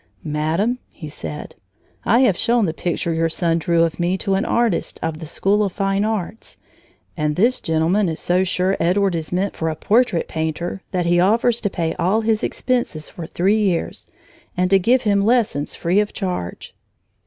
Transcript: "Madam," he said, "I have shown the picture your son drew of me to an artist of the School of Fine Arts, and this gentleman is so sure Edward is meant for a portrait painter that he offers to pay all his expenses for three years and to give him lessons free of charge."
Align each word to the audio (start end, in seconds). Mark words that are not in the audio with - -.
"Madam," 0.23 0.79
he 0.89 1.07
said, 1.07 1.53
"I 2.05 2.21
have 2.21 2.35
shown 2.35 2.65
the 2.65 2.73
picture 2.73 3.13
your 3.13 3.29
son 3.29 3.59
drew 3.59 3.83
of 3.83 3.99
me 3.99 4.17
to 4.17 4.33
an 4.33 4.45
artist 4.45 4.99
of 5.03 5.19
the 5.19 5.27
School 5.27 5.63
of 5.63 5.73
Fine 5.73 6.05
Arts, 6.05 6.57
and 7.15 7.35
this 7.35 7.61
gentleman 7.61 8.09
is 8.09 8.19
so 8.19 8.43
sure 8.43 8.75
Edward 8.79 9.13
is 9.13 9.31
meant 9.31 9.55
for 9.55 9.69
a 9.69 9.75
portrait 9.75 10.27
painter 10.27 10.81
that 10.89 11.05
he 11.05 11.19
offers 11.19 11.61
to 11.61 11.69
pay 11.69 11.93
all 11.99 12.21
his 12.21 12.43
expenses 12.43 13.09
for 13.11 13.27
three 13.27 13.61
years 13.61 14.07
and 14.57 14.71
to 14.71 14.79
give 14.79 15.03
him 15.03 15.23
lessons 15.23 15.75
free 15.75 15.99
of 15.99 16.13
charge." 16.13 16.73